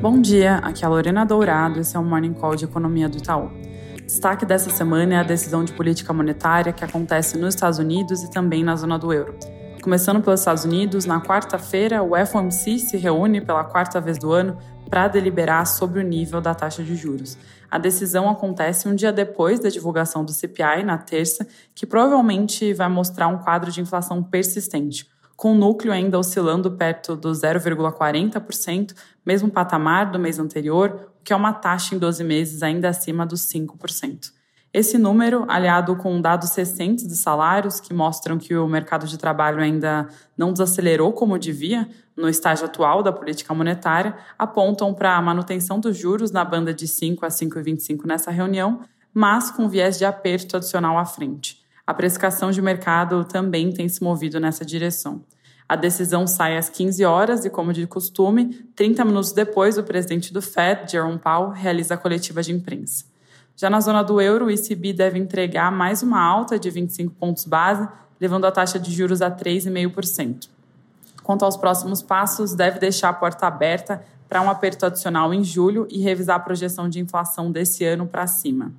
[0.00, 3.18] Bom dia, aqui é a Lorena Dourado, esse é o Morning Call de Economia do
[3.18, 3.50] Itaú.
[4.06, 8.30] Destaque dessa semana é a decisão de política monetária que acontece nos Estados Unidos e
[8.30, 9.38] também na zona do euro.
[9.82, 14.56] Começando pelos Estados Unidos, na quarta-feira, o FOMC se reúne pela quarta vez do ano
[14.88, 17.36] para deliberar sobre o nível da taxa de juros.
[17.70, 22.88] A decisão acontece um dia depois da divulgação do CPI, na terça, que provavelmente vai
[22.88, 25.06] mostrar um quadro de inflação persistente
[25.40, 28.94] com o núcleo ainda oscilando perto do 0,40%,
[29.24, 33.24] mesmo patamar do mês anterior, o que é uma taxa em 12 meses ainda acima
[33.24, 34.32] dos 5%.
[34.70, 39.62] Esse número, aliado com dados recentes de salários que mostram que o mercado de trabalho
[39.62, 45.80] ainda não desacelerou como devia no estágio atual da política monetária, apontam para a manutenção
[45.80, 48.82] dos juros na banda de 5 a 5,25 nessa reunião,
[49.14, 51.59] mas com viés de aperto adicional à frente
[51.90, 55.24] a precificação de mercado também tem se movido nessa direção.
[55.68, 60.32] A decisão sai às 15 horas e, como de costume, 30 minutos depois, o presidente
[60.32, 63.06] do Fed, Jerome Powell, realiza a coletiva de imprensa.
[63.56, 67.44] Já na zona do euro, o ECB deve entregar mais uma alta de 25 pontos
[67.44, 67.88] base,
[68.20, 70.48] levando a taxa de juros a 3,5%.
[71.24, 75.88] Quanto aos próximos passos, deve deixar a porta aberta para um aperto adicional em julho
[75.90, 78.70] e revisar a projeção de inflação desse ano para cima.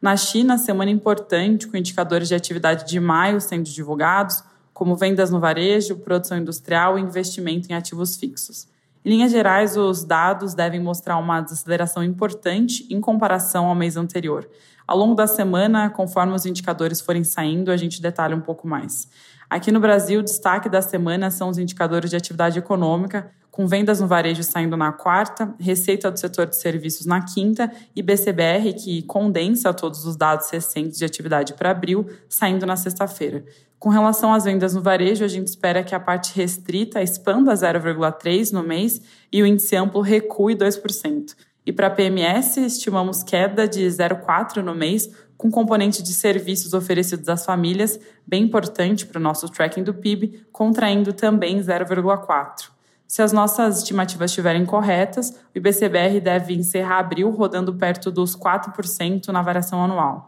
[0.00, 5.38] Na China, semana importante, com indicadores de atividade de maio sendo divulgados, como vendas no
[5.38, 8.66] varejo, produção industrial e investimento em ativos fixos.
[9.04, 14.48] Em linhas gerais, os dados devem mostrar uma desaceleração importante em comparação ao mês anterior.
[14.86, 19.06] Ao longo da semana, conforme os indicadores forem saindo, a gente detalha um pouco mais.
[19.50, 24.00] Aqui no Brasil, o destaque da semana são os indicadores de atividade econômica, com vendas
[24.00, 29.02] no varejo saindo na quarta, receita do setor de serviços na quinta e BCBR, que
[29.02, 33.44] condensa todos os dados recentes de atividade para abril, saindo na sexta-feira.
[33.78, 38.52] Com relação às vendas no varejo, a gente espera que a parte restrita expanda 0,3%
[38.52, 39.00] no mês
[39.32, 41.34] e o índice amplo recue 2%.
[41.64, 47.28] E para a PMS, estimamos queda de 0,4% no mês, com componente de serviços oferecidos
[47.30, 52.79] às famílias, bem importante para o nosso tracking do PIB, contraindo também 0,4%.
[53.10, 59.30] Se as nossas estimativas estiverem corretas, o IBCBR deve encerrar abril rodando perto dos 4%
[59.30, 60.26] na variação anual.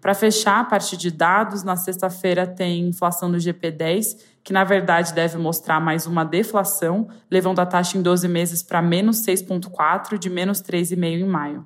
[0.00, 5.14] Para fechar a parte de dados, na sexta-feira tem inflação do GP10, que na verdade
[5.14, 10.28] deve mostrar mais uma deflação, levando a taxa em 12 meses para menos 6,4, de
[10.28, 11.64] menos 3,5 em maio.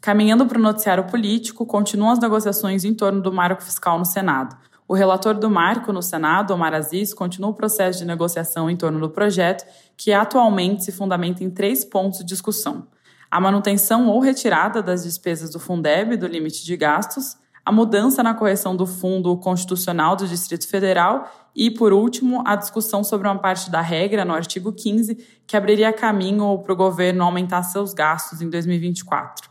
[0.00, 4.56] Caminhando para o noticiário político, continuam as negociações em torno do marco fiscal no Senado.
[4.88, 8.98] O relator do marco no Senado, Omar Aziz, continua o processo de negociação em torno
[8.98, 12.86] do projeto, que atualmente se fundamenta em três pontos de discussão:
[13.30, 18.32] a manutenção ou retirada das despesas do Fundeb do limite de gastos, a mudança na
[18.32, 23.70] correção do Fundo Constitucional do Distrito Federal e, por último, a discussão sobre uma parte
[23.70, 25.16] da regra no artigo 15
[25.46, 29.47] que abriria caminho para o governo aumentar seus gastos em 2024.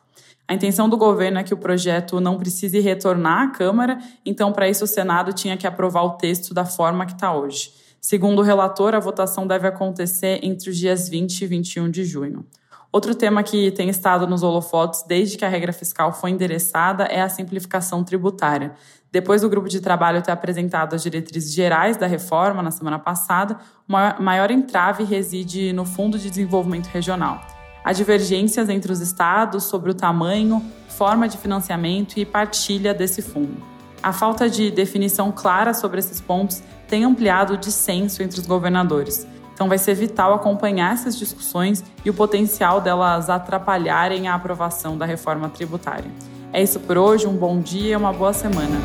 [0.47, 4.69] A intenção do governo é que o projeto não precise retornar à Câmara, então, para
[4.69, 7.73] isso, o Senado tinha que aprovar o texto da forma que está hoje.
[7.99, 12.45] Segundo o relator, a votação deve acontecer entre os dias 20 e 21 de junho.
[12.93, 17.21] Outro tema que tem estado nos holofotes desde que a regra fiscal foi endereçada é
[17.21, 18.71] a simplificação tributária.
[19.11, 23.57] Depois do grupo de trabalho ter apresentado as diretrizes gerais da reforma na semana passada,
[23.87, 27.56] o maior entrave reside no Fundo de Desenvolvimento Regional.
[27.87, 33.63] Há divergências entre os estados sobre o tamanho, forma de financiamento e partilha desse fundo.
[34.03, 39.25] A falta de definição clara sobre esses pontos tem ampliado o dissenso entre os governadores.
[39.53, 45.05] Então, vai ser vital acompanhar essas discussões e o potencial delas atrapalharem a aprovação da
[45.05, 46.11] reforma tributária.
[46.51, 48.75] É isso por hoje, um bom dia e uma boa semana.